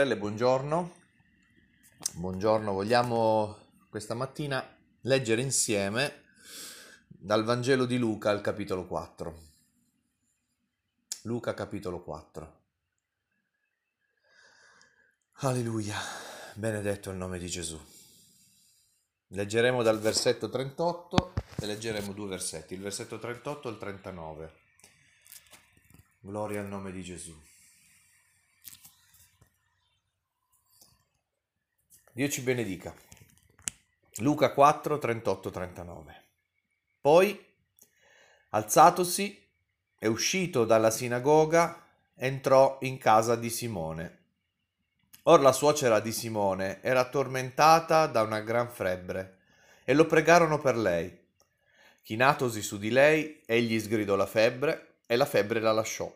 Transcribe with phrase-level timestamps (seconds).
[0.00, 0.94] buongiorno.
[2.14, 3.56] Buongiorno, vogliamo
[3.90, 4.66] questa mattina
[5.02, 6.22] leggere insieme
[7.06, 9.42] dal Vangelo di Luca al capitolo 4.
[11.24, 12.60] Luca capitolo 4.
[15.42, 15.98] Alleluia,
[16.54, 17.78] benedetto il nome di Gesù.
[19.28, 24.52] Leggeremo dal versetto 38 e leggeremo due versetti, il versetto 38 e il 39.
[26.20, 27.48] Gloria al nome di Gesù.
[32.20, 32.94] Dio ci benedica.
[34.16, 36.22] Luca 4, 38, 39.
[37.00, 37.46] Poi,
[38.50, 39.42] alzatosi
[39.98, 41.82] e uscito dalla sinagoga,
[42.16, 44.18] entrò in casa di Simone.
[45.22, 49.38] Or la suocera di Simone era tormentata da una gran febbre
[49.84, 51.18] e lo pregarono per lei.
[52.02, 56.14] Chinatosi su di lei, egli sgridò la febbre e la febbre la lasciò.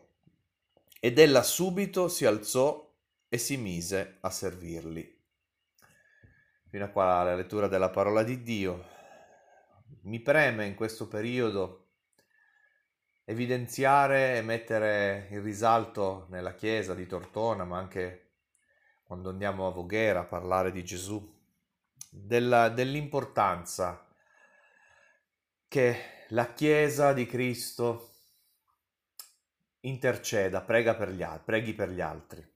[1.00, 2.92] Ed ella subito si alzò
[3.26, 5.13] e si mise a servirli.
[6.74, 8.84] Fino a qua la lettura della parola di Dio.
[10.02, 11.90] Mi preme in questo periodo
[13.22, 18.32] evidenziare e mettere in risalto nella chiesa di Tortona, ma anche
[19.04, 21.24] quando andiamo a Voghera a parlare di Gesù,
[22.10, 24.08] della, dell'importanza
[25.68, 28.14] che la Chiesa di Cristo
[29.82, 32.53] interceda, prega per gli preghi per gli altri.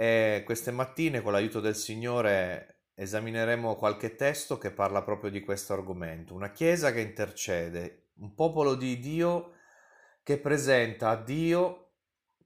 [0.00, 5.74] E queste mattine, con l'aiuto del Signore, esamineremo qualche testo che parla proprio di questo
[5.74, 6.32] argomento.
[6.32, 9.56] Una Chiesa che intercede, un popolo di Dio
[10.22, 11.90] che presenta a Dio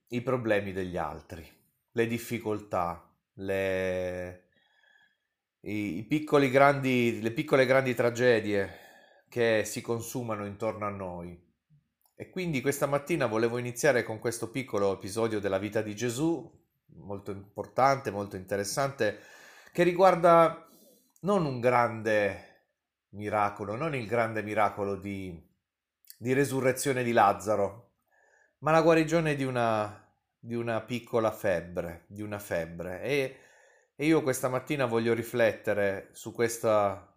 [0.09, 1.49] i problemi degli altri,
[1.93, 4.49] le difficoltà, le,
[5.61, 8.69] i, piccoli grandi, le piccole grandi tragedie
[9.29, 11.41] che si consumano intorno a noi.
[12.17, 16.63] E quindi questa mattina volevo iniziare con questo piccolo episodio della vita di Gesù,
[16.95, 19.21] molto importante, molto interessante,
[19.73, 20.69] che riguarda
[21.21, 22.53] non un grande
[23.11, 25.41] miracolo, non il grande miracolo di,
[26.17, 27.93] di resurrezione di Lazzaro,
[28.59, 30.07] ma la guarigione di una,
[30.39, 33.03] di una piccola febbre, di una febbre.
[33.03, 33.39] E,
[33.97, 37.13] e io questa mattina voglio riflettere su questo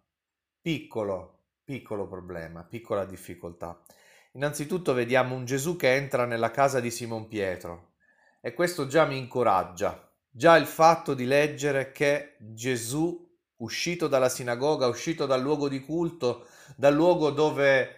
[0.60, 3.80] piccolo, piccolo problema, piccola difficoltà.
[4.32, 7.87] Innanzitutto vediamo un Gesù che entra nella casa di Simon Pietro,
[8.48, 10.10] e questo già mi incoraggia.
[10.30, 13.26] Già il fatto di leggere che Gesù,
[13.56, 17.96] uscito dalla sinagoga, uscito dal luogo di culto, dal luogo dove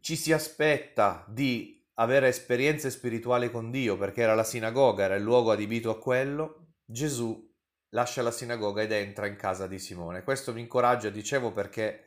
[0.00, 5.22] ci si aspetta di avere esperienze spirituali con Dio, perché era la sinagoga, era il
[5.22, 7.50] luogo adibito a quello, Gesù
[7.90, 10.22] lascia la sinagoga ed entra in casa di Simone.
[10.22, 12.04] Questo mi incoraggia, dicevo, perché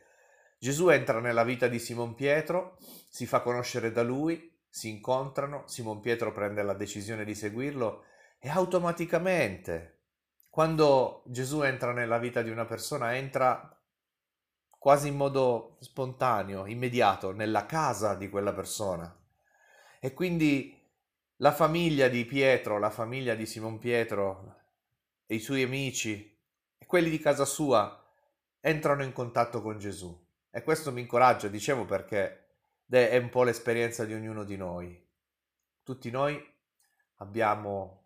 [0.58, 2.76] Gesù entra nella vita di Simon Pietro,
[3.08, 8.04] si fa conoscere da lui, si incontrano, Simon Pietro prende la decisione di seguirlo
[8.38, 10.02] e automaticamente,
[10.50, 13.74] quando Gesù entra nella vita di una persona, entra
[14.78, 19.18] quasi in modo spontaneo, immediato, nella casa di quella persona.
[19.98, 20.78] E quindi
[21.36, 24.56] la famiglia di Pietro, la famiglia di Simon Pietro
[25.24, 26.38] e i suoi amici
[26.76, 28.06] e quelli di casa sua
[28.60, 30.14] entrano in contatto con Gesù.
[30.50, 32.45] E questo mi incoraggia, dicevo, perché
[32.88, 35.04] è un po' l'esperienza di ognuno di noi.
[35.82, 36.42] Tutti noi
[37.16, 38.04] abbiamo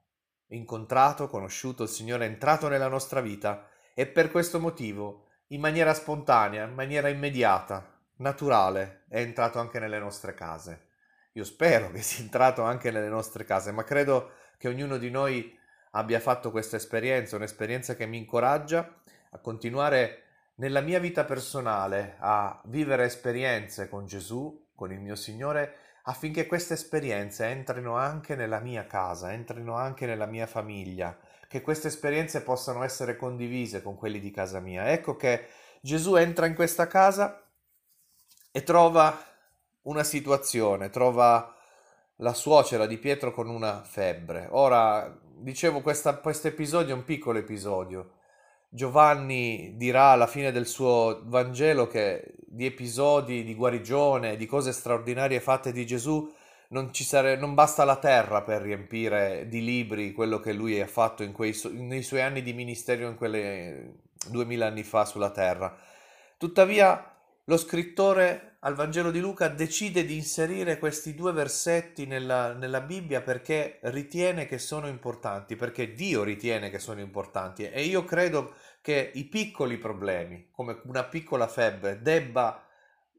[0.49, 5.95] incontrato, conosciuto il Signore, è entrato nella nostra vita e per questo motivo, in maniera
[5.95, 10.89] spontanea, in maniera immediata, naturale, è entrato anche nelle nostre case.
[11.33, 15.59] Io spero che sia entrato anche nelle nostre case, ma credo che ognuno di noi
[15.93, 20.25] abbia fatto questa esperienza, un'esperienza che mi incoraggia a continuare
[20.57, 25.75] nella mia vita personale a vivere esperienze con Gesù, con il mio Signore
[26.05, 31.15] affinché queste esperienze entrino anche nella mia casa, entrino anche nella mia famiglia,
[31.47, 34.91] che queste esperienze possano essere condivise con quelli di casa mia.
[34.91, 35.49] Ecco che
[35.83, 37.47] Gesù entra in questa casa
[38.51, 39.23] e trova
[39.83, 41.55] una situazione, trova
[42.17, 44.49] la suocera di Pietro con una febbre.
[44.53, 48.13] Ora, dicevo, questo episodio è un piccolo episodio,
[48.73, 55.41] Giovanni dirà alla fine del suo Vangelo che di episodi di guarigione, di cose straordinarie
[55.41, 56.33] fatte di Gesù,
[56.69, 61.29] non, sare- non basta la terra per riempire di libri quello che lui ha fatto
[61.53, 63.95] su- nei suoi anni di ministero in quelle
[64.29, 65.77] duemila anni fa sulla terra.
[66.37, 67.10] Tuttavia,
[67.45, 73.23] lo scrittore al Vangelo di Luca decide di inserire questi due versetti nella, nella, Bibbia
[73.23, 77.69] perché ritiene che sono importanti, perché Dio ritiene che sono importanti.
[77.69, 82.67] E io credo che i piccoli problemi, come una piccola febbre, debba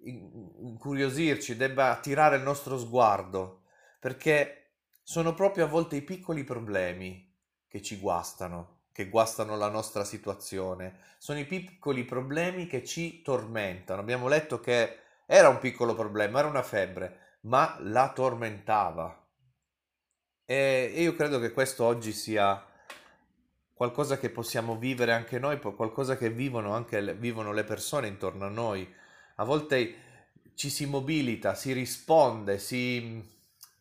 [0.03, 3.63] incuriosirci, debba attirare il nostro sguardo,
[4.00, 4.73] perché
[5.03, 7.29] sono proprio a volte i piccoli problemi
[7.68, 14.01] che ci guastano, che guastano la nostra situazione, sono i piccoli problemi che ci tormentano.
[14.01, 19.18] Abbiamo letto che era un piccolo problema, era una febbre, ma la tormentava.
[20.45, 22.63] E io credo che questo oggi sia
[23.74, 28.45] qualcosa che possiamo vivere anche noi, qualcosa che vivono anche le, vivono le persone intorno
[28.45, 28.88] a noi.
[29.36, 29.95] A volte
[30.54, 33.24] ci si mobilita, si risponde, si,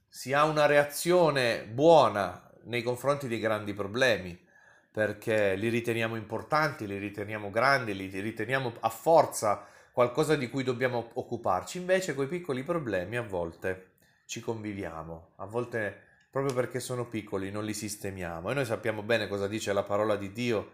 [0.09, 4.49] si ha una reazione buona nei confronti dei grandi problemi,
[4.93, 11.11] perché li riteniamo importanti, li riteniamo grandi, li riteniamo a forza qualcosa di cui dobbiamo
[11.15, 11.79] occuparci.
[11.79, 13.89] Invece quei piccoli problemi a volte
[14.27, 18.51] ci conviviamo, a volte proprio perché sono piccoli non li sistemiamo.
[18.51, 20.71] E noi sappiamo bene cosa dice la parola di Dio,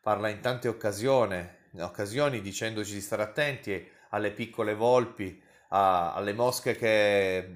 [0.00, 1.44] parla in tante occasioni,
[1.78, 7.50] occasioni dicendoci di stare attenti alle piccole volpi, a, alle mosche che,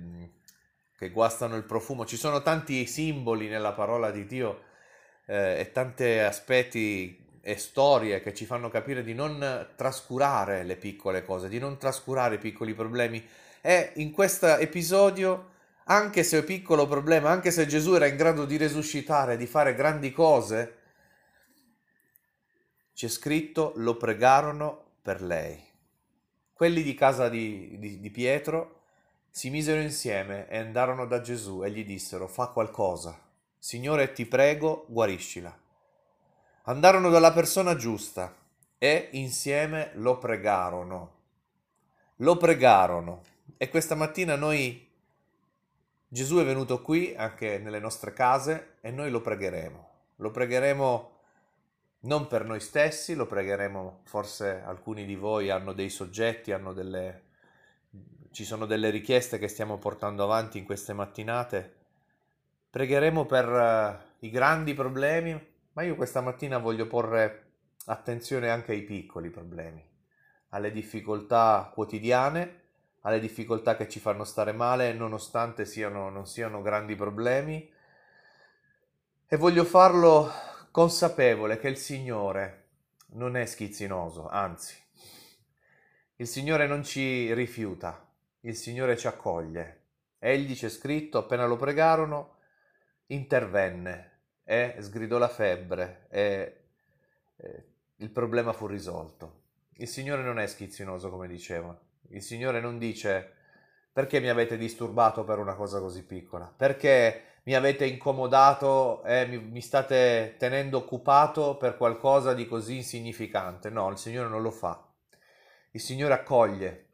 [0.96, 2.04] che, guastano il profumo.
[2.04, 4.68] Ci sono tanti simboli nella parola di Dio
[5.30, 11.24] eh, e tanti aspetti e storie che ci fanno capire di non trascurare le piccole
[11.24, 13.24] cose, di non trascurare i piccoli problemi.
[13.60, 15.50] E in questo episodio,
[15.84, 19.74] anche se è piccolo problema, anche se Gesù era in grado di resuscitare, di fare
[19.74, 20.78] grandi cose,
[22.92, 25.62] c'è scritto lo pregarono per lei.
[26.52, 28.80] Quelli di casa di, di, di Pietro
[29.30, 33.29] si misero insieme e andarono da Gesù e gli dissero fa qualcosa.
[33.62, 35.54] Signore, ti prego, guariscila.
[36.62, 38.34] Andarono dalla persona giusta
[38.78, 41.18] e insieme lo pregarono.
[42.16, 43.20] Lo pregarono.
[43.58, 44.90] E questa mattina noi,
[46.08, 49.88] Gesù è venuto qui anche nelle nostre case e noi lo pregheremo.
[50.16, 51.18] Lo pregheremo
[52.04, 57.24] non per noi stessi, lo pregheremo, forse alcuni di voi hanno dei soggetti, hanno delle,
[58.30, 61.74] ci sono delle richieste che stiamo portando avanti in queste mattinate.
[62.70, 65.38] Pregheremo per uh, i grandi problemi,
[65.72, 67.48] ma io questa mattina voglio porre
[67.86, 69.84] attenzione anche ai piccoli problemi,
[70.50, 72.60] alle difficoltà quotidiane,
[73.00, 77.68] alle difficoltà che ci fanno stare male nonostante siano, non siano grandi problemi.
[79.26, 80.30] E voglio farlo
[80.70, 82.68] consapevole che il Signore
[83.14, 84.76] non è schizzinoso, anzi,
[86.16, 88.06] il Signore non ci rifiuta,
[88.40, 89.78] il Signore ci accoglie.
[90.18, 92.38] Egli c'è scritto, appena lo pregarono,
[93.10, 94.08] intervenne
[94.44, 96.54] e sgridò la febbre e
[97.96, 99.42] il problema fu risolto.
[99.74, 101.80] Il Signore non è schizzinoso, come dicevo.
[102.10, 103.34] Il Signore non dice
[103.92, 109.38] perché mi avete disturbato per una cosa così piccola, perché mi avete incomodato e mi,
[109.38, 113.70] mi, state tenendo occupato per qualcosa di così insignificante.
[113.70, 114.86] No, il Signore non lo fa.
[115.72, 116.86] Il Signore accoglie.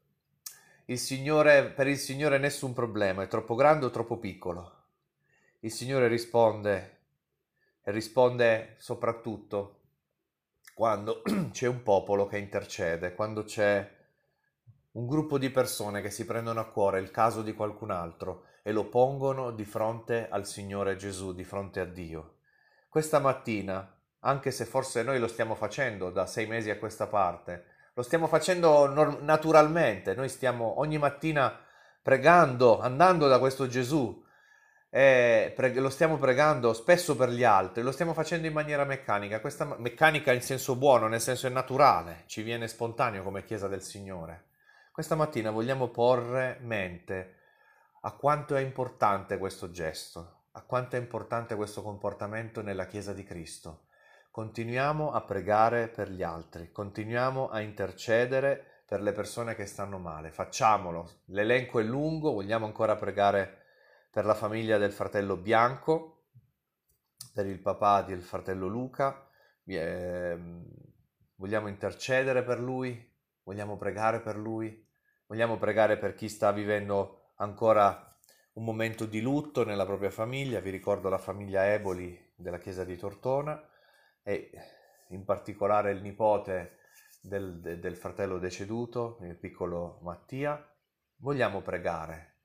[0.86, 4.85] Il Signore, per il Signore nessun problema, è troppo grande o troppo piccolo.
[5.60, 6.98] Il Signore risponde
[7.82, 9.80] e risponde soprattutto
[10.74, 13.94] quando c'è un popolo che intercede, quando c'è
[14.92, 18.72] un gruppo di persone che si prendono a cuore il caso di qualcun altro e
[18.72, 22.38] lo pongono di fronte al Signore Gesù, di fronte a Dio.
[22.88, 27.64] Questa mattina, anche se forse noi lo stiamo facendo da sei mesi a questa parte,
[27.94, 28.86] lo stiamo facendo
[29.22, 31.58] naturalmente, noi stiamo ogni mattina
[32.02, 34.24] pregando, andando da questo Gesù,
[34.96, 39.76] e lo stiamo pregando spesso per gli altri, lo stiamo facendo in maniera meccanica, questa
[39.76, 44.44] meccanica in senso buono, nel senso è naturale, ci viene spontaneo come Chiesa del Signore.
[44.90, 47.34] Questa mattina vogliamo porre mente
[48.00, 53.22] a quanto è importante questo gesto, a quanto è importante questo comportamento nella Chiesa di
[53.22, 53.88] Cristo.
[54.30, 60.30] Continuiamo a pregare per gli altri, continuiamo a intercedere per le persone che stanno male.
[60.30, 61.16] Facciamolo.
[61.26, 63.64] L'elenco è lungo, vogliamo ancora pregare
[64.16, 66.28] per la famiglia del fratello Bianco,
[67.34, 69.28] per il papà del fratello Luca.
[69.66, 70.38] Eh,
[71.34, 74.88] vogliamo intercedere per lui, vogliamo pregare per lui.
[75.26, 78.18] Vogliamo pregare per chi sta vivendo ancora
[78.54, 82.96] un momento di lutto nella propria famiglia, vi ricordo la famiglia Eboli della chiesa di
[82.96, 83.62] Tortona
[84.22, 84.50] e
[85.08, 86.78] in particolare il nipote
[87.20, 90.58] del, del fratello deceduto, il piccolo Mattia.
[91.16, 92.35] Vogliamo pregare.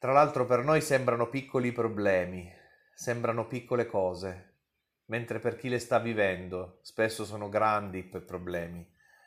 [0.00, 2.50] Tra l'altro per noi sembrano piccoli problemi,
[2.94, 4.54] sembrano piccole cose,
[5.08, 8.82] mentre per chi le sta vivendo spesso sono grandi problemi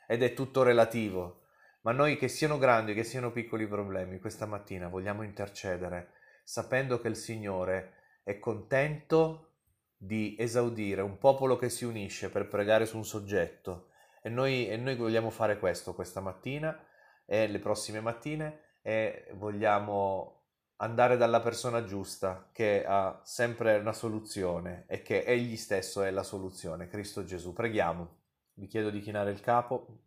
[0.08, 1.42] ed è tutto relativo.
[1.82, 6.10] Ma noi che siano grandi che siano piccoli problemi, questa mattina vogliamo intercedere
[6.42, 7.92] sapendo che il Signore
[8.24, 9.52] è contento
[9.96, 13.90] di esaudire un popolo che si unisce per pregare su un soggetto.
[14.20, 16.76] E noi, e noi vogliamo fare questo questa mattina
[17.24, 20.34] e le prossime mattine e vogliamo
[20.76, 26.22] andare dalla persona giusta che ha sempre una soluzione e che egli stesso è la
[26.22, 27.52] soluzione, Cristo Gesù.
[27.52, 28.22] Preghiamo.
[28.54, 29.98] Vi chiedo di chinare il capo.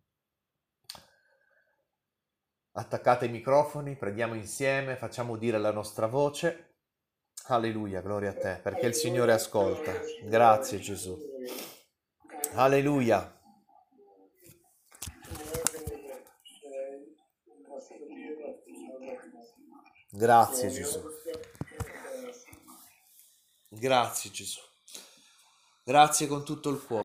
[2.72, 6.74] Attaccate i microfoni, preghiamo insieme, facciamo udire la nostra voce.
[7.46, 9.92] Alleluia, gloria a te, perché il Signore ascolta.
[10.24, 11.18] Grazie Gesù.
[12.54, 13.37] Alleluia.
[20.18, 21.00] Grazie Gesù.
[23.68, 24.58] Grazie Gesù.
[25.84, 26.88] Grazie con tutto il cuore.